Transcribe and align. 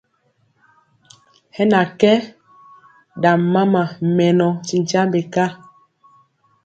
Hɛ 1.55 1.63
na 1.71 1.81
kɛ 1.99 2.11
ɗam 3.21 3.39
mama 3.53 3.81
mɛnɔ 4.15 4.47
ti 4.65 4.75
nkyambe 4.81 5.19
ka. 5.33 5.45